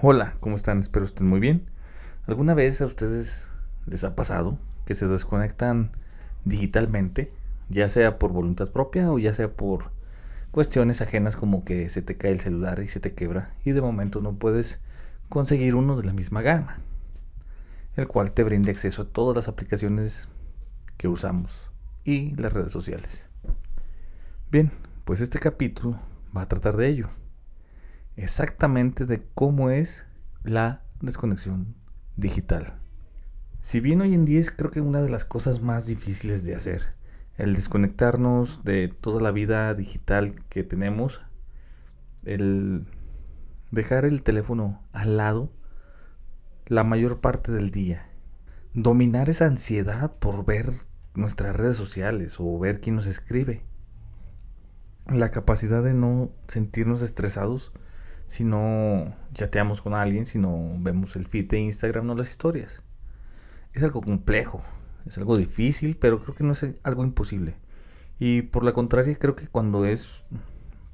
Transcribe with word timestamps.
Hola, 0.00 0.36
¿cómo 0.38 0.54
están? 0.54 0.78
Espero 0.78 1.04
estén 1.04 1.26
muy 1.26 1.40
bien. 1.40 1.66
¿Alguna 2.28 2.54
vez 2.54 2.80
a 2.80 2.86
ustedes 2.86 3.50
les 3.84 4.04
ha 4.04 4.14
pasado 4.14 4.56
que 4.84 4.94
se 4.94 5.08
desconectan 5.08 5.90
digitalmente, 6.44 7.32
ya 7.68 7.88
sea 7.88 8.16
por 8.16 8.30
voluntad 8.30 8.70
propia 8.70 9.10
o 9.10 9.18
ya 9.18 9.34
sea 9.34 9.52
por 9.52 9.90
cuestiones 10.52 11.00
ajenas 11.00 11.36
como 11.36 11.64
que 11.64 11.88
se 11.88 12.00
te 12.00 12.16
cae 12.16 12.30
el 12.30 12.38
celular 12.38 12.78
y 12.78 12.86
se 12.86 13.00
te 13.00 13.12
quebra 13.12 13.52
y 13.64 13.72
de 13.72 13.80
momento 13.80 14.20
no 14.20 14.34
puedes 14.34 14.78
conseguir 15.28 15.74
uno 15.74 15.96
de 15.96 16.04
la 16.04 16.12
misma 16.12 16.42
gama, 16.42 16.78
el 17.96 18.06
cual 18.06 18.32
te 18.32 18.44
brinde 18.44 18.70
acceso 18.70 19.02
a 19.02 19.08
todas 19.08 19.34
las 19.34 19.48
aplicaciones 19.48 20.28
que 20.96 21.08
usamos 21.08 21.72
y 22.04 22.36
las 22.36 22.52
redes 22.52 22.70
sociales? 22.70 23.30
Bien, 24.52 24.70
pues 25.04 25.20
este 25.20 25.40
capítulo 25.40 25.98
va 26.36 26.42
a 26.42 26.48
tratar 26.48 26.76
de 26.76 26.86
ello 26.86 27.08
exactamente 28.18 29.06
de 29.06 29.22
cómo 29.34 29.70
es 29.70 30.06
la 30.42 30.82
desconexión 31.00 31.74
digital. 32.16 32.74
Si 33.60 33.80
bien 33.80 34.00
hoy 34.00 34.14
en 34.14 34.24
día 34.24 34.40
es 34.40 34.50
creo 34.50 34.70
que 34.70 34.80
una 34.80 35.00
de 35.00 35.08
las 35.08 35.24
cosas 35.24 35.62
más 35.62 35.86
difíciles 35.86 36.44
de 36.44 36.54
hacer, 36.54 36.94
el 37.36 37.54
desconectarnos 37.54 38.64
de 38.64 38.88
toda 38.88 39.20
la 39.20 39.30
vida 39.30 39.72
digital 39.74 40.44
que 40.48 40.64
tenemos, 40.64 41.20
el 42.24 42.86
dejar 43.70 44.04
el 44.04 44.22
teléfono 44.22 44.82
al 44.92 45.16
lado 45.16 45.52
la 46.66 46.84
mayor 46.84 47.20
parte 47.20 47.52
del 47.52 47.70
día, 47.70 48.10
dominar 48.74 49.30
esa 49.30 49.46
ansiedad 49.46 50.16
por 50.18 50.44
ver 50.44 50.72
nuestras 51.14 51.56
redes 51.56 51.76
sociales 51.76 52.36
o 52.40 52.58
ver 52.58 52.80
quién 52.80 52.96
nos 52.96 53.06
escribe, 53.06 53.62
la 55.06 55.30
capacidad 55.30 55.82
de 55.82 55.94
no 55.94 56.30
sentirnos 56.48 57.00
estresados 57.02 57.72
si 58.28 58.44
no 58.44 59.16
chateamos 59.32 59.80
con 59.80 59.94
alguien, 59.94 60.26
si 60.26 60.38
no 60.38 60.76
vemos 60.78 61.16
el 61.16 61.24
feed 61.24 61.48
de 61.48 61.60
Instagram, 61.60 62.06
no 62.06 62.14
las 62.14 62.30
historias. 62.30 62.84
Es 63.72 63.82
algo 63.82 64.02
complejo, 64.02 64.62
es 65.06 65.16
algo 65.16 65.36
difícil, 65.36 65.96
pero 65.96 66.20
creo 66.20 66.34
que 66.34 66.44
no 66.44 66.52
es 66.52 66.64
algo 66.82 67.04
imposible. 67.04 67.56
Y 68.18 68.42
por 68.42 68.64
la 68.64 68.72
contraria, 68.72 69.16
creo 69.18 69.34
que 69.34 69.48
cuando 69.48 69.86
es 69.86 70.24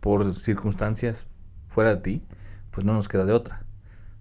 por 0.00 0.34
circunstancias 0.36 1.26
fuera 1.66 1.96
de 1.96 2.02
ti, 2.02 2.22
pues 2.70 2.86
no 2.86 2.94
nos 2.94 3.08
queda 3.08 3.24
de 3.24 3.32
otra. 3.32 3.64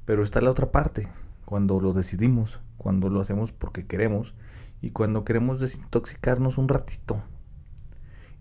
Pero 0.06 0.24
está 0.24 0.42
la 0.42 0.50
otra 0.50 0.72
parte, 0.72 1.08
cuando 1.46 1.80
lo 1.80 1.94
decidimos, 1.94 2.62
cuando 2.78 3.10
lo 3.10 3.22
hacemos 3.22 3.52
porque 3.52 3.86
queremos 3.86 4.34
y 4.82 4.90
cuando 4.90 5.24
queremos 5.24 5.60
desintoxicarnos 5.60 6.58
un 6.58 6.68
ratito. 6.68 7.24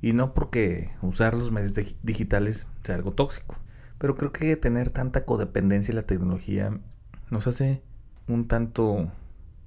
Y 0.00 0.14
no 0.14 0.32
porque 0.32 0.92
usar 1.02 1.34
los 1.34 1.50
medios 1.50 1.78
digitales 2.02 2.66
sea 2.82 2.94
algo 2.94 3.12
tóxico. 3.12 3.56
Pero 4.02 4.16
creo 4.16 4.32
que 4.32 4.56
tener 4.56 4.90
tanta 4.90 5.24
codependencia 5.24 5.92
en 5.92 5.96
la 5.96 6.02
tecnología 6.02 6.76
nos 7.30 7.46
hace 7.46 7.84
un 8.26 8.48
tanto 8.48 9.12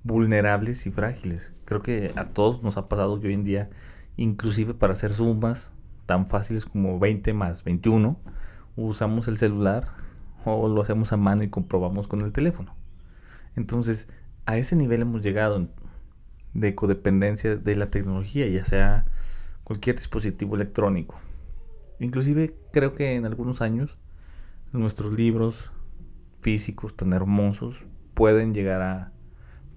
vulnerables 0.04 0.86
y 0.88 0.92
frágiles. 0.92 1.54
Creo 1.64 1.82
que 1.82 2.12
a 2.18 2.26
todos 2.26 2.62
nos 2.62 2.76
ha 2.76 2.90
pasado 2.90 3.22
que 3.22 3.28
hoy 3.28 3.34
en 3.34 3.46
día, 3.46 3.70
inclusive 4.18 4.74
para 4.74 4.92
hacer 4.92 5.14
sumas 5.14 5.72
tan 6.06 6.28
fáciles 6.28 6.66
como 6.66 7.00
20 7.00 7.32
más 7.32 7.64
21, 7.64 8.20
usamos 8.76 9.30
el 9.30 9.38
celular 9.38 9.88
o 10.44 10.68
lo 10.68 10.82
hacemos 10.82 11.14
a 11.14 11.18
mano 11.18 11.44
y 11.44 11.50
comprobamos 11.50 12.10
con 12.10 12.20
el 12.20 12.34
teléfono. 12.34 12.76
Entonces, 13.56 14.10
a 14.46 14.58
ese 14.58 14.76
nivel 14.76 15.04
hemos 15.04 15.22
llegado 15.22 15.70
de 16.54 16.76
codependencia 16.76 17.56
de 17.56 17.76
la 17.78 17.90
tecnología, 17.90 18.46
ya 18.50 18.66
sea 18.66 19.06
cualquier 19.64 19.96
dispositivo 19.96 20.58
electrónico. 20.58 21.16
Inclusive 22.00 22.54
creo 22.74 22.96
que 22.96 23.16
en 23.16 23.26
algunos 23.26 23.62
años 23.62 23.98
nuestros 24.72 25.14
libros 25.14 25.72
físicos 26.42 26.96
tan 26.96 27.14
hermosos 27.14 27.88
pueden 28.14 28.54
llegar 28.54 28.82
a 28.82 29.12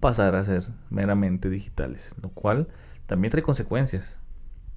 pasar 0.01 0.35
a 0.37 0.45
ser 0.45 0.63
meramente 0.91 1.51
digitales, 1.51 2.15
lo 2.23 2.31
cual 2.31 2.69
también 3.07 3.31
trae 3.31 3.43
consecuencias. 3.43 4.21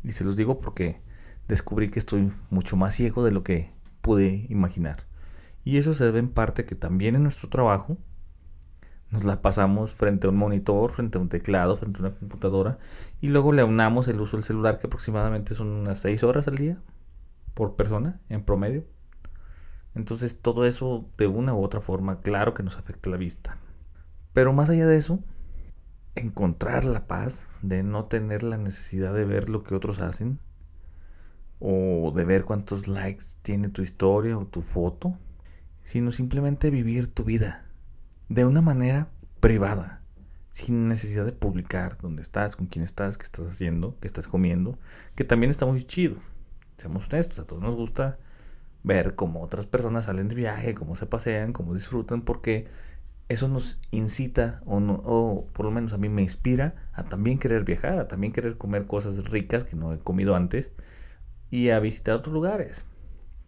Y 0.04 0.14
se 0.14 0.24
los 0.24 0.36
digo 0.36 0.60
porque 0.60 1.02
descubrí 1.48 1.90
que 1.90 2.00
estoy 2.00 2.32
mucho 2.50 2.76
más 2.78 2.96
ciego 2.96 3.24
de 3.24 3.32
lo 3.32 3.44
que 3.44 3.72
pude 4.02 4.48
imaginar. 4.50 5.06
Y 5.64 5.78
eso 5.78 5.94
se 5.94 6.06
debe 6.06 6.20
en 6.20 6.30
parte 6.30 6.66
que 6.66 6.76
también 6.76 7.16
en 7.16 7.24
nuestro 7.24 7.50
trabajo 7.50 7.98
nos 9.12 9.26
la 9.26 9.42
pasamos 9.42 9.94
frente 9.94 10.26
a 10.26 10.30
un 10.30 10.38
monitor, 10.38 10.92
frente 10.92 11.18
a 11.18 11.22
un 11.22 11.30
teclado, 11.30 11.76
frente 11.76 11.98
a 12.00 12.08
una 12.08 12.16
computadora 12.16 12.80
y 13.20 13.28
luego 13.28 13.52
le 13.52 13.62
aunamos 13.62 14.08
el 14.08 14.20
uso 14.22 14.38
del 14.38 14.44
celular 14.44 14.80
que 14.80 14.88
aproximadamente 14.88 15.54
son 15.54 15.68
unas 15.68 16.00
6 16.00 16.24
horas 16.24 16.48
al 16.48 16.56
día 16.56 16.82
por 17.54 17.76
persona 17.76 18.22
en 18.30 18.44
promedio. 18.44 18.86
Entonces 19.96 20.40
todo 20.40 20.66
eso 20.66 21.06
de 21.18 21.28
una 21.28 21.54
u 21.54 21.64
otra 21.64 21.82
forma, 21.82 22.22
claro 22.22 22.54
que 22.54 22.64
nos 22.64 22.78
afecta 22.78 23.10
la 23.10 23.18
vista. 23.18 23.58
Pero 24.34 24.54
más 24.54 24.70
allá 24.70 24.88
de 24.88 24.98
eso, 24.98 25.20
encontrar 26.16 26.86
la 26.86 27.08
paz 27.08 27.50
de 27.62 27.84
no 27.84 28.06
tener 28.06 28.44
la 28.44 28.58
necesidad 28.58 29.14
de 29.14 29.26
ver 29.26 29.50
lo 29.50 29.64
que 29.64 29.76
otros 29.76 30.00
hacen 30.00 30.40
o 31.60 32.12
de 32.16 32.26
ver 32.26 32.44
cuántos 32.44 32.88
likes 32.88 33.24
tiene 33.42 33.70
tu 33.70 33.82
historia 33.82 34.38
o 34.38 34.48
tu 34.48 34.62
foto, 34.62 35.18
sino 35.84 36.12
simplemente 36.12 36.70
vivir 36.70 37.08
tu 37.08 37.24
vida 37.24 37.66
de 38.30 38.46
una 38.46 38.62
manera 38.62 39.10
privada, 39.40 40.02
sin 40.50 40.88
necesidad 40.88 41.26
de 41.26 41.34
publicar 41.34 41.98
dónde 42.02 42.22
estás, 42.22 42.56
con 42.56 42.68
quién 42.68 42.84
estás, 42.84 43.18
qué 43.18 43.24
estás 43.24 43.48
haciendo, 43.48 43.98
qué 44.00 44.08
estás 44.08 44.28
comiendo, 44.28 44.80
que 45.16 45.24
también 45.24 45.50
está 45.50 45.66
muy 45.66 45.84
chido. 45.84 46.16
Seamos 46.78 47.08
honestos, 47.08 47.40
a 47.40 47.44
todos 47.46 47.62
nos 47.62 47.76
gusta 47.76 48.18
ver 48.84 49.16
cómo 49.16 49.42
otras 49.42 49.68
personas 49.68 50.06
salen 50.06 50.28
de 50.28 50.36
viaje, 50.36 50.74
cómo 50.76 50.96
se 50.96 51.06
pasean, 51.06 51.54
cómo 51.54 51.74
disfrutan, 51.74 52.22
porque 52.24 52.68
eso 53.30 53.48
nos 53.48 53.80
incita, 53.92 54.62
o, 54.66 54.78
o 54.78 55.48
por 55.54 55.66
lo 55.66 55.72
menos 55.72 55.94
a 55.94 55.98
mí 55.98 56.10
me 56.10 56.22
inspira, 56.22 56.90
a 56.94 57.04
también 57.04 57.40
querer 57.40 57.64
viajar, 57.64 57.98
a 58.00 58.08
también 58.08 58.34
querer 58.34 58.58
comer 58.58 58.88
cosas 58.88 59.24
ricas 59.26 59.64
que 59.64 59.76
no 59.76 59.94
he 59.94 60.00
comido 60.00 60.36
antes 60.36 60.72
y 61.50 61.70
a 61.70 61.80
visitar 61.80 62.16
otros 62.16 62.34
lugares. 62.34 62.86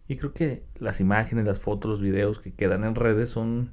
Y 0.06 0.16
creo 0.16 0.32
que 0.34 0.64
las 0.78 1.00
imágenes, 1.00 1.46
las 1.46 1.60
fotos, 1.60 1.90
los 1.90 2.00
videos 2.00 2.38
que 2.38 2.52
quedan 2.52 2.84
en 2.84 2.94
redes 2.94 3.30
son 3.30 3.72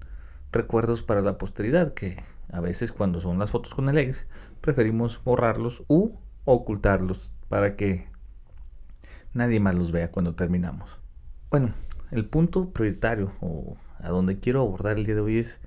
recuerdos 0.51 1.03
para 1.03 1.21
la 1.21 1.37
posteridad, 1.37 1.93
que 1.93 2.17
a 2.51 2.61
veces 2.61 2.91
cuando 2.91 3.19
son 3.19 3.39
las 3.39 3.51
fotos 3.51 3.73
con 3.75 3.89
el 3.89 3.97
ex, 3.97 4.25
preferimos 4.61 5.21
borrarlos 5.23 5.83
u 5.87 6.11
ocultarlos 6.45 7.31
para 7.49 7.75
que 7.75 8.07
nadie 9.33 9.59
más 9.59 9.75
los 9.75 9.91
vea 9.91 10.11
cuando 10.11 10.35
terminamos. 10.35 11.00
Bueno, 11.51 11.73
el 12.11 12.23
punto 12.23 12.71
prioritario 12.71 13.33
o 13.41 13.75
a 13.99 14.07
donde 14.07 14.39
quiero 14.39 14.61
abordar 14.61 14.97
el 14.97 15.05
día 15.05 15.15
de 15.15 15.19
hoy 15.21 15.37
es 15.37 15.59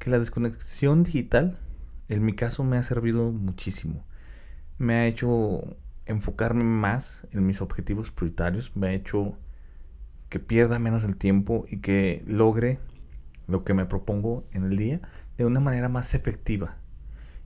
que 0.00 0.10
la 0.10 0.18
desconexión 0.18 1.04
digital, 1.04 1.60
en 2.08 2.24
mi 2.24 2.32
caso, 2.34 2.64
me 2.64 2.76
ha 2.76 2.82
servido 2.82 3.30
muchísimo. 3.30 4.04
Me 4.78 4.94
ha 4.94 5.06
hecho 5.06 5.76
enfocarme 6.06 6.64
más 6.64 7.28
en 7.30 7.46
mis 7.46 7.62
objetivos 7.62 8.10
prioritarios, 8.10 8.74
me 8.74 8.88
ha 8.88 8.92
hecho 8.92 9.38
que 10.28 10.40
pierda 10.40 10.80
menos 10.80 11.04
el 11.04 11.14
tiempo 11.14 11.66
y 11.70 11.76
que 11.76 12.24
logre 12.26 12.80
lo 13.46 13.62
que 13.62 13.74
me 13.74 13.86
propongo 13.86 14.44
en 14.50 14.64
el 14.64 14.76
día 14.76 15.00
de 15.36 15.44
una 15.44 15.60
manera 15.60 15.88
más 15.88 16.14
efectiva. 16.14 16.78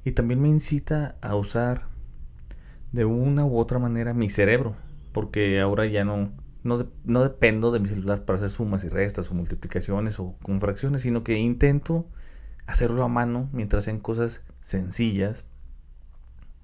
Y 0.02 0.12
también 0.12 0.40
me 0.40 0.48
incita 0.48 1.16
a 1.20 1.34
usar 1.34 1.88
de 2.90 3.04
una 3.04 3.44
u 3.44 3.58
otra 3.58 3.78
manera 3.78 4.14
mi 4.14 4.30
cerebro, 4.30 4.76
porque 5.12 5.60
ahora 5.60 5.84
ya 5.84 6.06
no 6.06 6.32
no, 6.64 7.22
dependo 7.22 7.72
de 7.72 7.80
mi 7.80 7.88
celular 7.88 8.24
para 8.24 8.38
hacer 8.38 8.50
sumas 8.50 8.84
y 8.84 8.88
restas 8.88 9.30
o 9.30 9.34
multiplicaciones 9.34 10.20
o 10.20 10.36
con 10.42 10.60
fracciones, 10.60 11.02
sino 11.02 11.24
que 11.24 11.36
intento 11.36 12.06
hacerlo 12.66 13.04
a 13.04 13.08
mano 13.08 13.48
mientras 13.52 13.84
sean 13.84 13.98
cosas 13.98 14.42
sencillas 14.60 15.44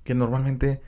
que 0.04 0.14
normalmente 0.14 0.81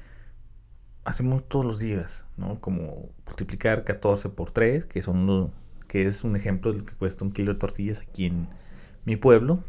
hacemos 1.04 1.48
todos 1.48 1.66
los 1.66 1.78
días, 1.78 2.24
¿no? 2.36 2.60
Como 2.60 3.10
multiplicar 3.26 3.84
14 3.84 4.28
por 4.28 4.52
3, 4.52 4.86
que, 4.86 5.02
son 5.02 5.52
que 5.88 6.06
es 6.06 6.24
un 6.24 6.36
ejemplo 6.36 6.72
de 6.72 6.78
lo 6.78 6.86
que 6.86 6.94
cuesta 6.94 7.24
un 7.24 7.32
kilo 7.32 7.52
de 7.52 7.58
tortillas 7.58 8.00
aquí 8.00 8.26
en 8.26 8.48
mi 9.04 9.16
pueblo. 9.16 9.64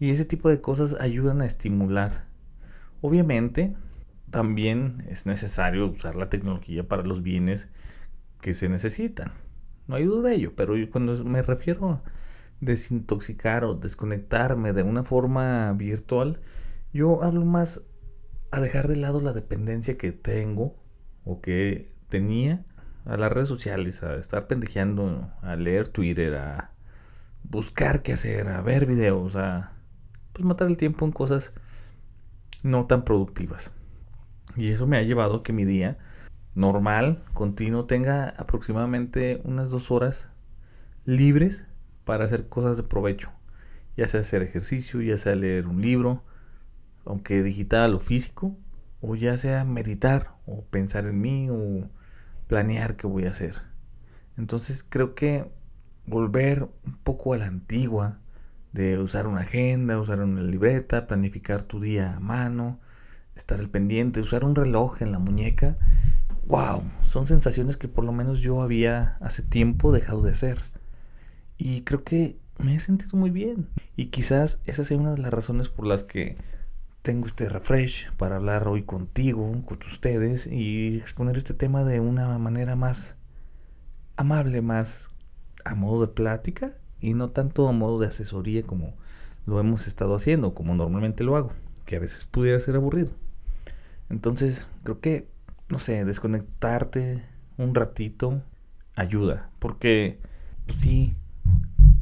Y 0.00 0.10
ese 0.10 0.24
tipo 0.24 0.48
de 0.48 0.60
cosas 0.60 0.96
ayudan 1.00 1.42
a 1.42 1.46
estimular. 1.46 2.24
Obviamente, 3.02 3.76
también 4.30 5.04
es 5.08 5.26
necesario 5.26 5.86
usar 5.86 6.16
la 6.16 6.28
tecnología 6.28 6.88
para 6.88 7.04
los 7.04 7.22
bienes 7.22 7.68
que 8.44 8.52
se 8.52 8.68
necesitan. 8.68 9.32
No 9.86 9.96
hay 9.96 10.04
duda 10.04 10.28
de 10.28 10.34
ello, 10.34 10.52
pero 10.54 10.74
cuando 10.92 11.24
me 11.24 11.40
refiero 11.40 11.88
a 11.92 12.02
desintoxicar 12.60 13.64
o 13.64 13.74
desconectarme 13.74 14.74
de 14.74 14.82
una 14.82 15.02
forma 15.02 15.72
virtual, 15.72 16.42
yo 16.92 17.22
hablo 17.22 17.46
más 17.46 17.80
a 18.50 18.60
dejar 18.60 18.86
de 18.86 18.96
lado 18.96 19.22
la 19.22 19.32
dependencia 19.32 19.96
que 19.96 20.12
tengo 20.12 20.76
o 21.24 21.40
que 21.40 21.94
tenía 22.10 22.66
a 23.06 23.16
las 23.16 23.32
redes 23.32 23.48
sociales, 23.48 24.02
a 24.02 24.16
estar 24.16 24.46
pendejeando, 24.46 25.32
a 25.40 25.56
leer 25.56 25.88
Twitter, 25.88 26.34
a 26.34 26.74
buscar 27.44 28.02
qué 28.02 28.12
hacer, 28.12 28.48
a 28.48 28.60
ver 28.60 28.84
videos, 28.84 29.36
a 29.36 29.72
pues 30.34 30.44
matar 30.44 30.68
el 30.68 30.76
tiempo 30.76 31.06
en 31.06 31.12
cosas 31.12 31.54
no 32.62 32.86
tan 32.86 33.06
productivas. 33.06 33.72
Y 34.54 34.70
eso 34.70 34.86
me 34.86 34.98
ha 34.98 35.02
llevado 35.02 35.36
a 35.36 35.42
que 35.42 35.54
mi 35.54 35.64
día 35.64 35.96
normal, 36.54 37.22
continuo, 37.32 37.86
tenga 37.86 38.28
aproximadamente 38.28 39.40
unas 39.44 39.70
dos 39.70 39.90
horas 39.90 40.30
libres 41.04 41.66
para 42.04 42.24
hacer 42.24 42.48
cosas 42.48 42.76
de 42.76 42.82
provecho. 42.82 43.30
Ya 43.96 44.08
sea 44.08 44.20
hacer 44.20 44.42
ejercicio, 44.42 45.00
ya 45.00 45.16
sea 45.16 45.34
leer 45.34 45.66
un 45.66 45.80
libro, 45.80 46.22
aunque 47.04 47.42
digital 47.42 47.94
o 47.94 48.00
físico, 48.00 48.56
o 49.00 49.14
ya 49.14 49.36
sea 49.36 49.64
meditar 49.64 50.36
o 50.46 50.64
pensar 50.64 51.06
en 51.06 51.20
mí 51.20 51.48
o 51.50 51.88
planear 52.46 52.96
qué 52.96 53.06
voy 53.06 53.26
a 53.26 53.30
hacer. 53.30 53.62
Entonces 54.36 54.84
creo 54.88 55.14
que 55.14 55.50
volver 56.06 56.68
un 56.84 56.96
poco 57.02 57.34
a 57.34 57.38
la 57.38 57.46
antigua, 57.46 58.18
de 58.72 58.98
usar 58.98 59.28
una 59.28 59.42
agenda, 59.42 60.00
usar 60.00 60.20
una 60.20 60.42
libreta, 60.42 61.06
planificar 61.06 61.62
tu 61.62 61.80
día 61.80 62.16
a 62.16 62.20
mano, 62.20 62.80
estar 63.36 63.60
al 63.60 63.70
pendiente, 63.70 64.20
usar 64.20 64.44
un 64.44 64.56
reloj 64.56 65.00
en 65.00 65.12
la 65.12 65.20
muñeca, 65.20 65.78
wow, 66.46 66.82
son 67.02 67.26
sensaciones 67.26 67.76
que 67.76 67.88
por 67.88 68.04
lo 68.04 68.12
menos 68.12 68.40
yo 68.40 68.62
había 68.62 69.16
hace 69.20 69.42
tiempo 69.42 69.92
dejado 69.92 70.22
de 70.22 70.32
hacer. 70.32 70.58
Y 71.58 71.82
creo 71.82 72.04
que 72.04 72.38
me 72.58 72.74
he 72.74 72.80
sentido 72.80 73.18
muy 73.18 73.30
bien. 73.30 73.68
Y 73.96 74.06
quizás 74.06 74.60
esa 74.64 74.84
sea 74.84 74.98
una 74.98 75.12
de 75.12 75.18
las 75.18 75.32
razones 75.32 75.68
por 75.68 75.86
las 75.86 76.04
que 76.04 76.36
tengo 77.02 77.26
este 77.26 77.48
refresh 77.48 78.10
para 78.12 78.36
hablar 78.36 78.66
hoy 78.66 78.82
contigo, 78.82 79.52
con 79.64 79.78
ustedes 79.86 80.46
y 80.46 80.96
exponer 80.96 81.36
este 81.36 81.54
tema 81.54 81.84
de 81.84 82.00
una 82.00 82.38
manera 82.38 82.76
más 82.76 83.16
amable, 84.16 84.62
más 84.62 85.12
a 85.64 85.74
modo 85.74 86.06
de 86.06 86.12
plática 86.12 86.76
y 87.00 87.14
no 87.14 87.30
tanto 87.30 87.68
a 87.68 87.72
modo 87.72 87.98
de 87.98 88.06
asesoría 88.06 88.62
como 88.62 88.94
lo 89.46 89.60
hemos 89.60 89.86
estado 89.86 90.14
haciendo, 90.14 90.54
como 90.54 90.74
normalmente 90.74 91.24
lo 91.24 91.36
hago, 91.36 91.52
que 91.84 91.96
a 91.96 92.00
veces 92.00 92.24
pudiera 92.24 92.58
ser 92.58 92.76
aburrido. 92.76 93.10
Entonces, 94.08 94.66
creo 94.84 95.00
que, 95.00 95.28
no 95.68 95.78
sé, 95.78 96.04
desconectarte 96.04 97.24
un 97.56 97.74
ratito 97.74 98.42
ayuda, 98.96 99.50
porque 99.58 100.18
pues 100.66 100.78
sí, 100.78 101.14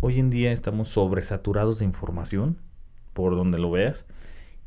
hoy 0.00 0.18
en 0.18 0.30
día 0.30 0.52
estamos 0.52 0.88
sobresaturados 0.88 1.78
de 1.78 1.84
información, 1.84 2.58
por 3.12 3.36
donde 3.36 3.58
lo 3.58 3.70
veas, 3.70 4.06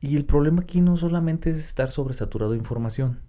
y 0.02 0.16
el 0.16 0.26
problema 0.26 0.62
aquí 0.62 0.82
no 0.82 0.98
solamente 0.98 1.50
es 1.50 1.58
estar 1.58 1.92
sobresaturado 1.92 2.52
de 2.52 2.58
información. 2.58 3.20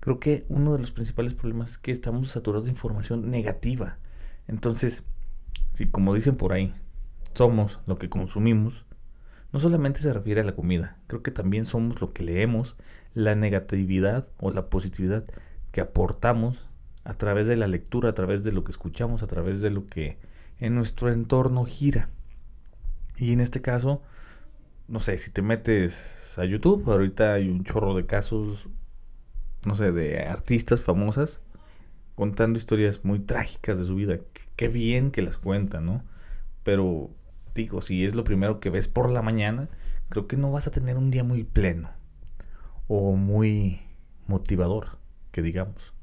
Creo 0.00 0.20
que 0.20 0.44
uno 0.48 0.72
de 0.72 0.78
los 0.78 0.92
principales 0.92 1.34
problemas 1.34 1.72
es 1.72 1.78
que 1.78 1.92
estamos 1.92 2.30
saturados 2.30 2.64
de 2.64 2.72
información 2.72 3.30
negativa. 3.30 3.98
Entonces, 4.48 5.04
si 5.72 5.86
como 5.86 6.14
dicen 6.14 6.36
por 6.36 6.52
ahí, 6.52 6.72
somos 7.34 7.80
lo 7.86 7.98
que 7.98 8.08
consumimos, 8.08 8.86
no 9.52 9.60
solamente 9.60 10.00
se 10.00 10.12
refiere 10.12 10.40
a 10.40 10.44
la 10.44 10.54
comida, 10.54 10.98
creo 11.06 11.22
que 11.22 11.30
también 11.30 11.64
somos 11.64 12.00
lo 12.00 12.12
que 12.12 12.24
leemos, 12.24 12.76
la 13.14 13.34
negatividad 13.34 14.28
o 14.38 14.50
la 14.50 14.68
positividad 14.68 15.24
que 15.72 15.80
aportamos 15.80 16.68
a 17.04 17.14
través 17.14 17.46
de 17.46 17.56
la 17.56 17.68
lectura, 17.68 18.10
a 18.10 18.14
través 18.14 18.44
de 18.44 18.52
lo 18.52 18.64
que 18.64 18.72
escuchamos, 18.72 19.22
a 19.22 19.26
través 19.26 19.62
de 19.62 19.70
lo 19.70 19.86
que 19.86 20.18
en 20.58 20.74
nuestro 20.74 21.12
entorno 21.12 21.64
gira. 21.64 22.08
Y 23.16 23.32
en 23.32 23.40
este 23.40 23.62
caso, 23.62 24.02
no 24.88 25.00
sé, 25.00 25.16
si 25.18 25.30
te 25.30 25.42
metes 25.42 26.38
a 26.38 26.44
YouTube, 26.44 26.90
ahorita 26.90 27.34
hay 27.34 27.48
un 27.48 27.64
chorro 27.64 27.94
de 27.94 28.06
casos, 28.06 28.68
no 29.64 29.76
sé, 29.76 29.92
de 29.92 30.20
artistas 30.24 30.82
famosas 30.82 31.40
contando 32.16 32.58
historias 32.58 33.04
muy 33.04 33.20
trágicas 33.20 33.78
de 33.78 33.84
su 33.84 33.94
vida. 33.94 34.18
Qué 34.56 34.68
bien 34.68 35.10
que 35.10 35.22
las 35.22 35.36
cuentan, 35.36 35.86
¿no? 35.86 36.04
Pero 36.64 37.10
si 37.80 38.04
es 38.04 38.14
lo 38.14 38.24
primero 38.24 38.60
que 38.60 38.70
ves 38.70 38.88
por 38.88 39.10
la 39.10 39.22
mañana, 39.22 39.68
creo 40.08 40.26
que 40.26 40.36
no 40.36 40.52
vas 40.52 40.66
a 40.66 40.70
tener 40.70 40.96
un 40.96 41.10
día 41.10 41.24
muy 41.24 41.44
pleno 41.44 41.90
o 42.88 43.16
muy 43.16 43.80
motivador, 44.26 44.98
que 45.32 45.42
digamos. 45.42 45.94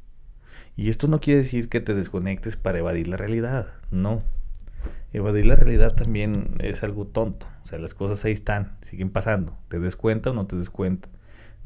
Y 0.76 0.90
esto 0.90 1.08
no 1.08 1.20
quiere 1.20 1.42
decir 1.42 1.70
que 1.70 1.82
te 1.82 1.94
desconectes 1.94 2.58
para 2.58 2.80
evadir 2.80 3.08
la 3.08 3.18
realidad, 3.18 3.68
no. 3.92 4.22
Evadir 5.14 5.46
la 5.46 5.56
realidad 5.56 5.96
también 5.96 6.56
es 6.60 6.84
algo 6.84 7.06
tonto. 7.06 7.48
O 7.64 7.68
sea, 7.68 7.80
las 7.80 7.94
cosas 7.94 8.24
ahí 8.26 8.34
están, 8.34 8.76
siguen 8.82 9.10
pasando. 9.10 9.58
¿Te 9.68 9.80
des 9.80 9.96
cuenta 9.96 10.32
o 10.32 10.34
no 10.34 10.46
te 10.46 10.56
des 10.56 10.70
cuenta? 10.70 11.10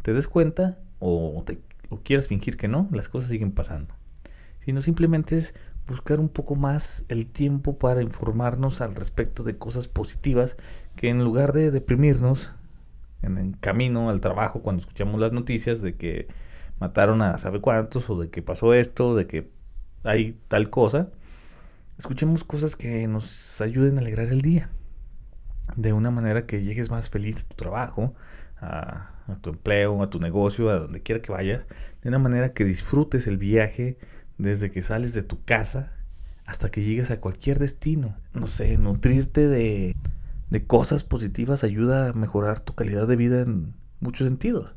¿Te 0.01 0.13
des 0.13 0.27
cuenta 0.27 0.79
o, 0.99 1.43
te, 1.45 1.59
o 1.89 2.01
quieres 2.01 2.27
fingir 2.27 2.57
que 2.57 2.67
no? 2.67 2.87
Las 2.91 3.09
cosas 3.09 3.29
siguen 3.29 3.51
pasando. 3.51 3.95
Sino 4.59 4.81
simplemente 4.81 5.37
es 5.37 5.53
buscar 5.87 6.19
un 6.19 6.29
poco 6.29 6.55
más 6.55 7.05
el 7.09 7.27
tiempo 7.27 7.77
para 7.77 8.01
informarnos 8.01 8.81
al 8.81 8.95
respecto 8.95 9.43
de 9.43 9.57
cosas 9.57 9.87
positivas 9.87 10.57
que 10.95 11.09
en 11.09 11.23
lugar 11.23 11.53
de 11.53 11.71
deprimirnos 11.71 12.53
en 13.21 13.37
el 13.37 13.59
camino 13.59 14.09
al 14.09 14.21
trabajo 14.21 14.61
cuando 14.61 14.81
escuchamos 14.81 15.19
las 15.19 15.31
noticias 15.31 15.81
de 15.81 15.95
que 15.95 16.27
mataron 16.79 17.21
a 17.21 17.37
sabe 17.37 17.61
cuántos 17.61 18.09
o 18.09 18.19
de 18.19 18.29
que 18.29 18.41
pasó 18.41 18.73
esto, 18.73 19.15
de 19.15 19.27
que 19.27 19.49
hay 20.03 20.39
tal 20.47 20.69
cosa, 20.69 21.09
escuchemos 21.97 22.43
cosas 22.43 22.75
que 22.75 23.07
nos 23.07 23.61
ayuden 23.61 23.97
a 23.97 24.01
alegrar 24.01 24.27
el 24.27 24.41
día. 24.41 24.69
De 25.75 25.93
una 25.93 26.11
manera 26.11 26.45
que 26.45 26.63
llegues 26.63 26.89
más 26.89 27.09
feliz 27.09 27.43
a 27.43 27.47
tu 27.49 27.55
trabajo, 27.55 28.13
a, 28.61 29.11
tu 29.41 29.49
empleo, 29.49 30.01
a 30.01 30.09
tu 30.09 30.19
negocio, 30.19 30.69
a 30.69 30.79
donde 30.79 31.01
quiera 31.01 31.21
que 31.21 31.31
vayas. 31.31 31.67
De 32.01 32.09
una 32.09 32.19
manera 32.19 32.53
que 32.53 32.63
disfrutes 32.63 33.27
el 33.27 33.37
viaje 33.37 33.97
desde 34.37 34.71
que 34.71 34.81
sales 34.81 35.13
de 35.13 35.23
tu 35.23 35.43
casa 35.43 35.93
hasta 36.45 36.69
que 36.69 36.83
llegues 36.83 37.11
a 37.11 37.19
cualquier 37.19 37.59
destino. 37.59 38.15
No 38.33 38.47
sé, 38.47 38.77
nutrirte 38.77 39.47
de, 39.47 39.95
de 40.49 40.65
cosas 40.65 41.03
positivas 41.03 41.63
ayuda 41.63 42.09
a 42.09 42.13
mejorar 42.13 42.59
tu 42.59 42.73
calidad 42.73 43.07
de 43.07 43.15
vida 43.15 43.41
en 43.41 43.73
muchos 43.99 44.27
sentidos. 44.27 44.75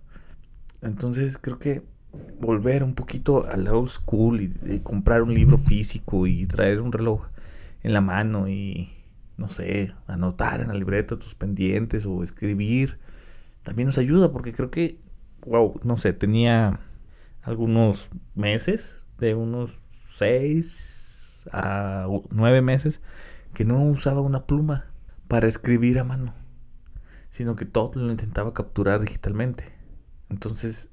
Entonces 0.82 1.38
creo 1.38 1.58
que 1.58 1.82
volver 2.40 2.82
un 2.82 2.94
poquito 2.94 3.46
al 3.46 3.68
old 3.68 3.90
school 3.90 4.40
y, 4.40 4.80
comprar 4.80 5.22
un 5.22 5.34
libro 5.34 5.58
físico 5.58 6.26
y 6.26 6.46
traer 6.46 6.80
un 6.80 6.92
reloj 6.92 7.26
en 7.82 7.92
la 7.92 8.00
mano 8.00 8.48
y 8.48 8.90
no 9.36 9.48
sé, 9.48 9.94
anotar 10.06 10.60
en 10.60 10.68
la 10.68 10.74
libreta 10.74 11.18
tus 11.18 11.34
pendientes 11.34 12.04
o 12.06 12.22
escribir 12.22 12.98
también 13.62 13.86
nos 13.86 13.98
ayuda 13.98 14.32
porque 14.32 14.52
creo 14.52 14.70
que 14.70 14.98
wow, 15.46 15.78
no 15.84 15.96
sé, 15.96 16.12
tenía 16.12 16.80
algunos 17.42 18.10
meses 18.34 18.99
de 19.20 19.34
unos 19.34 19.70
seis 19.70 21.48
a 21.52 22.06
nueve 22.30 22.62
meses 22.62 23.00
que 23.54 23.64
no 23.64 23.82
usaba 23.84 24.20
una 24.20 24.46
pluma 24.46 24.86
para 25.28 25.46
escribir 25.46 25.98
a 25.98 26.04
mano, 26.04 26.34
sino 27.28 27.54
que 27.56 27.64
todo 27.64 27.92
lo 27.94 28.10
intentaba 28.10 28.52
capturar 28.54 29.00
digitalmente. 29.00 29.64
Entonces 30.28 30.90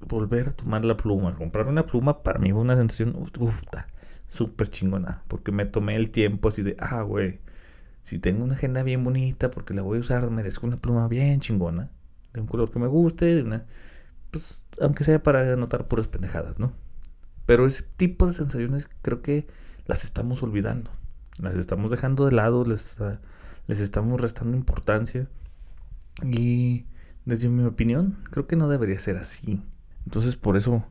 volver 0.00 0.48
a 0.48 0.52
tomar 0.52 0.84
la 0.84 0.96
pluma, 0.96 1.34
comprar 1.34 1.68
una 1.68 1.86
pluma, 1.86 2.22
para 2.22 2.38
mí 2.38 2.52
fue 2.52 2.60
una 2.60 2.76
sensación 2.76 3.14
súper 4.28 4.68
chingona. 4.68 5.22
Porque 5.28 5.52
me 5.52 5.64
tomé 5.64 5.96
el 5.96 6.10
tiempo 6.10 6.48
así 6.48 6.62
de, 6.62 6.76
ah, 6.80 7.02
güey, 7.02 7.40
si 8.02 8.18
tengo 8.18 8.44
una 8.44 8.54
agenda 8.54 8.82
bien 8.82 9.04
bonita, 9.04 9.50
porque 9.50 9.74
la 9.74 9.82
voy 9.82 9.98
a 9.98 10.00
usar, 10.00 10.28
merezco 10.30 10.66
una 10.66 10.76
pluma 10.78 11.08
bien 11.08 11.40
chingona, 11.40 11.90
de 12.32 12.40
un 12.40 12.46
color 12.46 12.70
que 12.70 12.78
me 12.78 12.88
guste, 12.88 13.26
de 13.26 13.42
una, 13.42 13.66
pues, 14.30 14.66
aunque 14.80 15.04
sea 15.04 15.22
para 15.22 15.52
anotar 15.52 15.86
puras 15.88 16.08
pendejadas, 16.08 16.58
¿no? 16.58 16.72
Pero 17.46 17.66
ese 17.66 17.82
tipo 17.82 18.26
de 18.26 18.34
sensaciones 18.34 18.88
creo 19.02 19.22
que 19.22 19.46
las 19.86 20.04
estamos 20.04 20.42
olvidando, 20.42 20.90
las 21.38 21.56
estamos 21.56 21.90
dejando 21.90 22.24
de 22.26 22.32
lado, 22.32 22.64
les, 22.64 22.96
les 23.66 23.80
estamos 23.80 24.20
restando 24.20 24.56
importancia. 24.56 25.28
Y 26.22 26.86
desde 27.24 27.48
mi 27.48 27.64
opinión, 27.64 28.18
creo 28.30 28.46
que 28.46 28.56
no 28.56 28.68
debería 28.68 28.98
ser 28.98 29.16
así. 29.16 29.62
Entonces 30.04 30.36
por 30.36 30.56
eso 30.56 30.84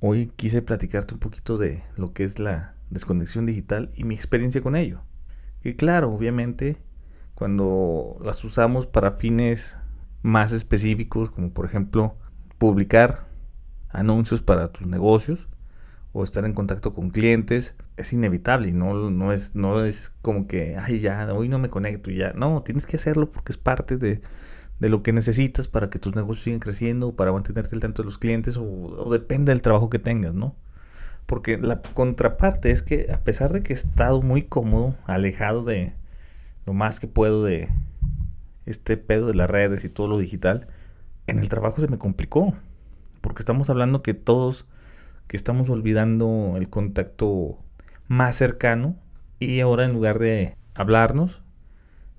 hoy 0.00 0.32
quise 0.36 0.62
platicarte 0.62 1.14
un 1.14 1.20
poquito 1.20 1.56
de 1.56 1.82
lo 1.96 2.12
que 2.12 2.24
es 2.24 2.38
la 2.38 2.74
desconexión 2.90 3.46
digital 3.46 3.90
y 3.94 4.04
mi 4.04 4.14
experiencia 4.14 4.62
con 4.62 4.76
ello. 4.76 5.02
Que 5.62 5.76
claro, 5.76 6.10
obviamente, 6.10 6.76
cuando 7.34 8.18
las 8.22 8.42
usamos 8.44 8.86
para 8.86 9.12
fines 9.12 9.76
más 10.22 10.52
específicos, 10.52 11.30
como 11.30 11.52
por 11.52 11.66
ejemplo 11.66 12.16
publicar 12.58 13.28
anuncios 13.88 14.42
para 14.42 14.68
tus 14.68 14.86
negocios 14.86 15.48
o 16.12 16.24
estar 16.24 16.44
en 16.44 16.54
contacto 16.54 16.92
con 16.92 17.10
clientes, 17.10 17.74
es 17.96 18.12
inevitable 18.12 18.68
y 18.68 18.72
no, 18.72 19.10
no, 19.10 19.32
es, 19.32 19.54
no 19.54 19.84
es 19.84 20.14
como 20.22 20.46
que, 20.46 20.76
ay, 20.76 21.00
ya, 21.00 21.32
hoy 21.32 21.48
no 21.48 21.58
me 21.58 21.70
conecto 21.70 22.10
y 22.10 22.16
ya. 22.16 22.32
No, 22.32 22.62
tienes 22.62 22.86
que 22.86 22.96
hacerlo 22.96 23.30
porque 23.30 23.52
es 23.52 23.58
parte 23.58 23.96
de, 23.96 24.20
de 24.80 24.88
lo 24.88 25.02
que 25.02 25.12
necesitas 25.12 25.68
para 25.68 25.90
que 25.90 25.98
tus 25.98 26.16
negocios 26.16 26.44
sigan 26.44 26.58
creciendo, 26.58 27.14
para 27.14 27.32
mantenerte 27.32 27.74
al 27.76 27.80
tanto 27.80 28.02
de 28.02 28.06
los 28.06 28.18
clientes, 28.18 28.56
o, 28.56 29.08
depende 29.10 29.52
del 29.52 29.62
trabajo 29.62 29.90
que 29.90 29.98
tengas, 29.98 30.34
¿no? 30.34 30.56
Porque 31.26 31.58
la 31.58 31.80
contraparte 31.82 32.70
es 32.70 32.82
que 32.82 33.06
a 33.12 33.22
pesar 33.22 33.52
de 33.52 33.62
que 33.62 33.72
he 33.72 33.76
estado 33.76 34.22
muy 34.22 34.42
cómodo, 34.42 34.96
alejado 35.04 35.62
de 35.62 35.92
lo 36.66 36.72
más 36.72 36.98
que 36.98 37.06
puedo 37.06 37.44
de 37.44 37.68
este 38.66 38.96
pedo 38.96 39.26
de 39.26 39.34
las 39.34 39.48
redes 39.48 39.84
y 39.84 39.90
todo 39.90 40.08
lo 40.08 40.18
digital, 40.18 40.66
en 41.26 41.38
el 41.38 41.48
trabajo 41.48 41.80
se 41.80 41.88
me 41.88 41.98
complicó. 41.98 42.54
Porque 43.20 43.42
estamos 43.42 43.68
hablando 43.68 44.02
que 44.02 44.14
todos, 44.14 44.66
que 45.30 45.36
estamos 45.36 45.70
olvidando 45.70 46.54
el 46.56 46.68
contacto 46.68 47.56
más 48.08 48.34
cercano 48.34 48.96
y 49.38 49.60
ahora 49.60 49.84
en 49.84 49.92
lugar 49.92 50.18
de 50.18 50.56
hablarnos, 50.74 51.44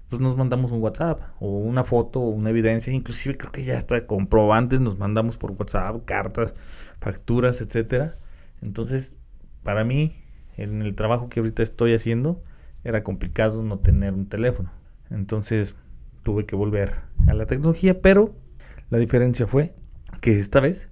pues 0.07 0.21
nos 0.21 0.37
mandamos 0.37 0.71
un 0.71 0.81
WhatsApp 0.81 1.19
o 1.41 1.57
una 1.57 1.83
foto 1.83 2.21
o 2.21 2.29
una 2.29 2.51
evidencia, 2.51 2.93
inclusive 2.93 3.35
creo 3.35 3.51
que 3.51 3.65
ya 3.65 3.73
está 3.73 4.07
comprobantes, 4.07 4.79
nos 4.79 4.97
mandamos 4.97 5.37
por 5.37 5.51
WhatsApp, 5.51 6.05
cartas, 6.05 6.55
facturas, 7.01 7.59
etcétera. 7.59 8.17
Entonces, 8.61 9.17
para 9.61 9.83
mí, 9.83 10.15
en 10.55 10.81
el 10.81 10.95
trabajo 10.95 11.27
que 11.27 11.41
ahorita 11.41 11.63
estoy 11.63 11.93
haciendo, 11.93 12.41
era 12.85 13.03
complicado 13.03 13.61
no 13.61 13.79
tener 13.79 14.13
un 14.13 14.29
teléfono. 14.29 14.71
Entonces 15.09 15.75
tuve 16.23 16.45
que 16.45 16.55
volver 16.55 16.93
a 17.27 17.33
la 17.33 17.45
tecnología, 17.45 18.01
pero 18.01 18.33
la 18.89 18.99
diferencia 18.99 19.47
fue 19.47 19.75
que 20.21 20.37
esta 20.37 20.61
vez, 20.61 20.89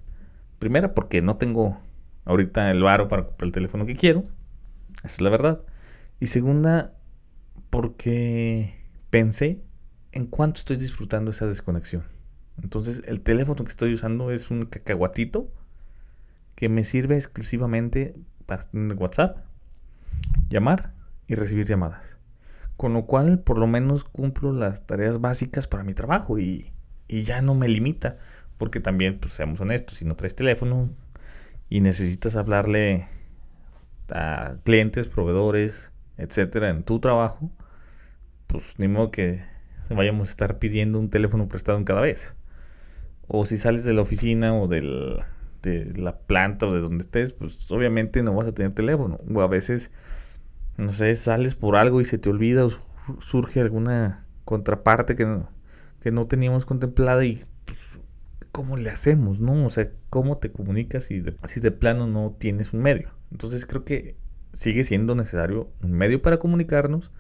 primera 0.60 0.94
porque 0.94 1.22
no 1.22 1.38
tengo 1.38 1.80
ahorita 2.30 2.70
el 2.70 2.84
varo 2.84 3.08
para 3.08 3.26
comprar 3.26 3.48
el 3.48 3.52
teléfono 3.52 3.88
que 3.88 3.96
quiero, 3.96 4.24
esa 4.98 5.08
es 5.08 5.22
la 5.22 5.30
verdad. 5.30 5.64
Y 6.20 6.28
segunda, 6.28 6.94
porque 7.72 8.76
pensé 9.10 9.64
en 10.12 10.28
cuánto 10.28 10.60
estoy 10.60 10.78
disfrutando 10.78 11.32
esa 11.32 11.48
desconexión. 11.48 12.04
Entonces 12.62 13.02
el 13.06 13.22
teléfono 13.22 13.64
que 13.64 13.70
estoy 13.70 13.94
usando 13.94 14.32
es 14.32 14.52
un 14.52 14.64
cacahuatito 14.64 15.52
que 16.54 16.70
me 16.70 16.84
sirve 16.84 17.16
exclusivamente 17.16 18.16
para 18.46 18.64
tener 18.64 18.96
WhatsApp, 18.98 19.40
llamar 20.50 20.94
y 21.28 21.34
recibir 21.34 21.66
llamadas. 21.66 22.18
Con 22.78 22.94
lo 22.94 23.08
cual 23.08 23.40
por 23.40 23.58
lo 23.58 23.66
menos 23.66 24.04
cumplo 24.04 24.54
las 24.54 24.86
tareas 24.86 25.20
básicas 25.20 25.68
para 25.68 25.84
mi 25.84 25.96
trabajo 25.96 26.38
y, 26.38 26.72
ya 27.08 27.42
no 27.42 27.56
me 27.56 27.68
limita. 27.68 28.18
Porque 28.60 28.82
también, 28.82 29.18
pues 29.20 29.34
seamos 29.34 29.62
honestos, 29.62 29.98
si 29.98 30.06
no 30.06 30.16
traes 30.16 30.36
teléfono 30.36 30.90
y 31.70 31.82
necesitas 31.82 32.36
hablarle 32.36 33.08
a 34.12 34.56
clientes, 34.64 35.08
proveedores, 35.08 35.92
etcétera, 36.18 36.70
en 36.70 36.84
tu 36.84 37.00
trabajo, 37.00 37.52
pues 38.48 38.76
ni 38.80 38.88
modo 38.88 39.12
que 39.12 39.42
vayamos 39.90 40.28
a 40.28 40.32
estar 40.32 40.60
pidiendo 40.60 41.00
un 41.00 41.10
teléfono 41.10 41.48
prestado 41.48 41.78
en 41.78 41.86
cada 41.86 42.02
vez. 42.02 42.36
O 43.28 43.46
si 43.46 43.58
sales 43.58 43.86
de 43.86 43.94
la 43.94 44.02
oficina 44.02 44.56
o 44.56 44.68
del, 44.68 45.20
de 45.62 45.94
la 45.96 46.18
planta 46.18 46.66
o 46.66 46.74
de 46.74 46.80
donde 46.80 47.04
estés, 47.04 47.34
pues 47.34 47.72
obviamente 47.72 48.24
no 48.24 48.34
vas 48.34 48.48
a 48.48 48.54
tener 48.54 48.74
teléfono. 48.74 49.20
O 49.34 49.42
a 49.42 49.48
veces, 49.48 49.92
no 50.78 50.92
sé, 50.92 51.16
sales 51.16 51.56
por 51.56 51.76
algo 51.76 52.02
y 52.02 52.06
se 52.06 52.18
te 52.18 52.30
olvida 52.30 52.66
o 52.66 52.72
surge 53.20 53.60
alguna 53.60 54.26
contraparte 54.46 55.16
que 55.16 55.26
no, 55.26 55.50
que 56.02 56.12
no 56.12 56.26
teníamos 56.26 56.66
contemplada 56.66 57.24
y 57.24 57.44
¿cómo 58.60 58.76
le 58.76 58.90
hacemos? 58.90 59.40
¿No? 59.40 59.66
O 59.66 59.70
sea, 59.70 59.90
¿cómo 60.10 60.38
te 60.38 60.52
comunicas 60.52 61.06
si 61.06 61.24
si 61.46 61.62
de 61.62 61.72
plano 61.72 62.08
no 62.08 62.36
tienes 62.38 62.74
un 62.74 62.82
medio? 62.82 63.14
Entonces 63.32 63.66
creo 63.66 63.86
que 63.86 64.18
sigue 64.52 64.84
siendo 64.84 65.16
necesario 65.16 65.72
un 65.82 65.94
medio 65.94 66.22
para 66.22 66.40
comunicarnos, 66.40 67.14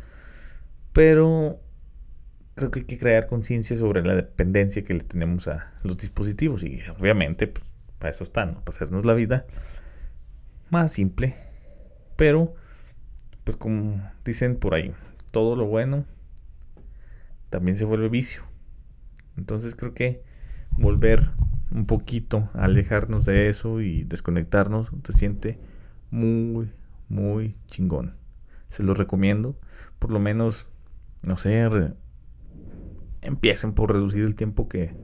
pero 0.92 1.62
creo 2.56 2.72
que 2.72 2.80
hay 2.80 2.86
que 2.86 2.98
crear 2.98 3.28
conciencia 3.28 3.78
sobre 3.78 4.04
la 4.04 4.18
dependencia 4.18 4.84
que 4.84 4.94
le 4.94 5.00
tenemos 5.00 5.48
a 5.48 5.72
los 5.82 5.98
dispositivos 5.98 6.62
y 6.64 6.82
obviamente 7.00 7.48
pues, 7.48 7.66
para 8.00 8.12
eso 8.12 8.26
están, 8.26 8.56
para 8.56 8.76
hacernos 8.76 9.06
la 9.06 9.14
vida 9.14 9.46
más 10.70 10.92
simple, 10.92 11.36
pero 12.18 12.54
pues 13.46 13.56
como 13.56 14.12
dicen 14.26 14.58
por 14.58 14.74
ahí, 14.74 14.94
todo 15.32 15.56
lo 15.56 15.68
bueno 15.68 16.04
también 17.50 17.78
se 17.78 17.86
vuelve 17.86 18.10
vicio. 18.10 18.44
Entonces 19.38 19.78
creo 19.78 19.94
que 19.94 20.28
volver 20.80 21.30
un 21.72 21.86
poquito 21.86 22.50
a 22.54 22.66
alejarnos 22.66 23.26
de 23.26 23.50
eso 23.50 23.82
y 23.82 24.04
desconectarnos 24.04 24.92
se 25.04 25.14
siente 25.14 25.60
muy, 26.10 26.72
muy 27.08 27.56
chingón. 27.68 28.16
Se 28.68 28.84
lo 28.84 28.94
recomiendo. 28.94 29.56
Por 30.00 30.12
lo 30.12 30.20
menos, 30.20 30.68
no 31.24 31.38
sé, 31.38 31.68
empiecen 33.22 33.74
por 33.74 33.94
reducir 33.94 34.24
el 34.24 34.36
tiempo 34.36 34.68
que 34.68 34.96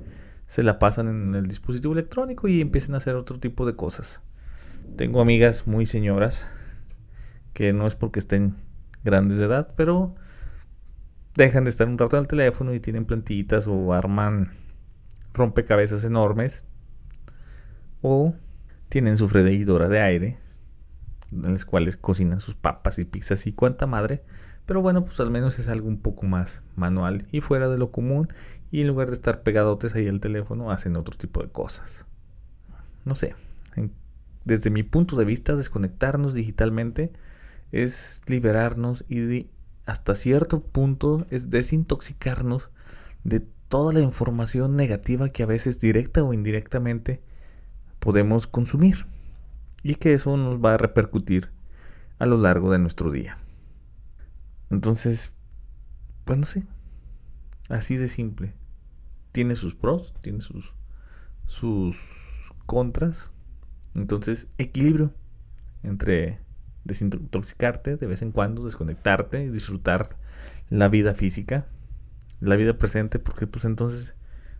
se 0.48 0.63
la 0.63 0.79
pasan 0.79 1.08
en 1.08 1.36
el 1.36 1.48
dispositivo 1.48 1.94
electrónico 1.94 2.48
y 2.48 2.62
empiecen 2.62 2.94
a 2.94 2.98
hacer 2.98 3.15
otro 3.15 3.39
tipo 3.39 3.65
de 3.65 3.75
cosas. 3.75 4.22
Tengo 4.96 5.22
amigas 5.22 5.67
muy 5.67 5.86
señoras 5.86 6.46
que 7.53 7.74
no 7.74 7.88
es 7.88 7.96
porque 7.96 8.20
estén 8.20 8.55
grandes 9.03 9.38
de 9.38 9.46
edad, 9.46 9.74
pero 9.75 10.15
dejan 11.36 11.63
de 11.63 11.70
estar 11.70 11.88
un 11.88 11.98
rato 11.98 12.17
en 12.17 12.22
el 12.22 12.27
teléfono 12.27 12.74
y 12.74 12.79
tienen 12.79 13.05
plantitas 13.05 13.67
o 13.67 13.94
arman 13.94 14.51
rompecabezas 15.36 16.04
enormes 16.04 16.63
o 18.01 18.34
tienen 18.89 19.18
su 19.18 19.27
freidora 19.27 19.88
de 19.88 20.01
aire 20.01 20.38
en 21.32 21.51
las 21.51 21.65
cuales 21.65 21.98
cocinan 21.98 22.39
sus 22.39 22.56
papas 22.56 23.00
y 23.00 23.06
pizzas 23.06 23.48
y 23.48 23.54
cuanta 23.54 23.88
madre. 23.88 24.24
Pero 24.65 24.82
bueno, 24.82 25.06
pues 25.06 25.20
al 25.20 25.30
menos 25.30 25.60
es 25.60 25.68
algo 25.68 25.88
un 25.88 26.00
poco 26.00 26.25
más 26.25 26.63
manual 26.75 27.27
y 27.32 27.42
fuera 27.42 27.68
de 27.70 27.77
lo 27.77 27.92
común. 27.92 28.30
Y 28.72 28.82
en 28.82 28.88
lugar 28.88 29.10
de 29.10 29.15
estar 29.15 29.44
pegadotes 29.44 29.96
ahí 29.96 30.08
al 30.08 30.20
teléfono, 30.20 30.72
hacen 30.72 30.98
otro 30.98 31.15
tipo 31.18 31.42
de 31.42 31.50
cosas. 31.50 32.06
No 33.04 33.15
sé. 33.15 33.36
desde 34.44 34.70
mi 34.70 34.84
punto 34.84 35.15
de 35.15 35.25
vista, 35.25 35.56
desconectarnos 35.56 36.34
digitalmente 36.34 37.12
es 37.72 38.22
liberarnos 38.27 39.04
y 39.10 39.50
hasta 39.86 40.15
cierto 40.15 40.62
punto 40.63 41.25
es 41.30 41.50
desintoxicarnos 41.50 42.72
de 43.24 43.46
toda 43.67 43.93
la 43.93 44.01
información 44.01 44.75
negativa 44.75 45.29
que 45.29 45.43
a 45.43 45.48
veces 45.48 45.79
directa 45.79 46.24
o 46.24 46.34
indirectamente 46.34 47.22
podemos 48.00 48.48
consumir 48.48 49.05
y 49.84 49.95
que 49.95 50.13
eso 50.13 50.38
nos 50.38 50.63
va 50.63 50.75
a 50.75 50.77
repercutir 50.77 51.51
a 52.19 52.25
lo 52.25 52.38
largo 52.38 52.72
de 52.72 52.79
nuestro 52.79 53.12
día. 53.12 53.38
Entonces, 54.69 55.36
pues 56.25 56.39
no 56.39 56.45
sé, 56.45 56.63
así 57.69 57.98
de 57.98 58.07
simple. 58.07 58.53
Tiene 59.31 59.55
sus 59.55 59.75
pros, 59.75 60.13
tiene 60.22 60.41
sus, 60.41 60.74
sus 61.45 61.98
contras. 62.65 63.31
Entonces, 63.93 64.48
equilibrio 64.57 65.13
entre 65.84 66.39
desintoxicarte 66.84 67.98
de 67.98 68.07
vez 68.07 68.22
en 68.22 68.31
cuando, 68.31 68.63
desconectarte 68.63 69.43
y 69.43 69.50
disfrutar 69.50 70.07
la 70.69 70.88
vida 70.88 71.13
física, 71.15 71.67
la 72.39 72.56
vida 72.56 72.77
presente, 72.77 73.20
porque 73.20 73.48
pues 73.48 73.65
entonces, 73.65 74.15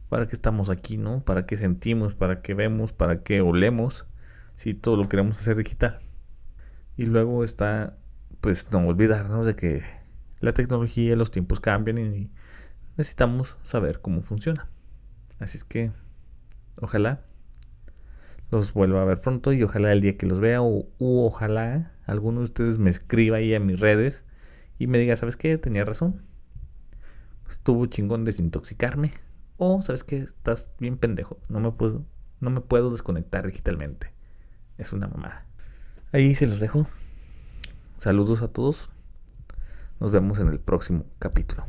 ¿para 0.10 0.28
qué 0.28 0.36
estamos 0.36 0.70
aquí, 0.70 0.98
no? 0.98 1.24
¿Para 1.24 1.46
qué 1.46 1.58
sentimos? 1.58 2.16
¿Para 2.16 2.42
qué 2.42 2.54
vemos? 2.54 2.94
¿Para 2.94 3.24
qué 3.24 3.42
olemos? 3.42 4.08
si 4.56 4.74
todo 4.74 4.96
lo 4.96 5.10
queremos 5.10 5.38
hacer 5.38 5.58
digital. 5.58 6.00
Y 6.98 7.06
luego 7.06 7.44
está, 7.44 7.98
pues 8.42 8.72
no 8.72 8.88
olvidarnos 8.88 9.46
de 9.46 9.56
que 9.56 9.84
la 10.40 10.54
tecnología, 10.54 11.16
los 11.16 11.32
tiempos 11.32 11.60
cambian 11.60 11.98
y 11.98 12.32
necesitamos 12.98 13.58
saber 13.62 14.00
cómo 14.02 14.22
funciona. 14.22 14.70
Así 15.40 15.58
es 15.58 15.64
que 15.64 15.92
ojalá 16.80 17.26
los 18.52 18.74
vuelva 18.74 19.02
a 19.02 19.06
ver 19.06 19.20
pronto 19.20 19.52
y 19.52 19.64
ojalá 19.64 19.92
el 19.92 20.02
día 20.02 20.18
que 20.18 20.26
los 20.26 20.40
vea 20.40 20.62
o 20.62 20.88
ojalá 21.00 21.92
alguno 22.06 22.40
de 22.40 22.46
ustedes 22.46 22.78
me 22.80 22.90
escriba 22.90 23.38
ahí 23.38 23.54
a 23.54 23.60
mis 23.60 23.80
redes 23.80 24.24
y 24.80 24.88
me 24.88 24.98
diga, 24.98 25.16
¿sabes 25.16 25.36
qué? 25.36 25.58
Tenía 25.58 25.84
razón. 25.84 26.22
Estuvo 27.50 27.86
chingón 27.86 28.26
desintoxicarme. 28.26 29.12
O, 29.58 29.82
¿sabes 29.82 30.04
qué? 30.04 30.18
Estás 30.18 30.72
bien 30.80 30.98
pendejo. 30.98 31.38
No 31.50 31.60
me 31.60 31.72
puedo, 31.72 32.04
no 32.40 32.50
me 32.50 32.62
puedo 32.62 32.92
desconectar 32.92 33.48
digitalmente. 33.48 34.12
Es 34.78 34.94
una 34.94 35.08
mamada. 35.08 35.46
Ahí 36.12 36.36
se 36.36 36.48
los 36.48 36.60
dejo. 36.60 36.88
Saludos 37.98 38.42
a 38.42 38.48
todos. 38.48 38.90
Nos 40.00 40.12
vemos 40.12 40.40
en 40.40 40.50
el 40.50 40.60
próximo 40.60 41.06
capítulo. 41.20 41.66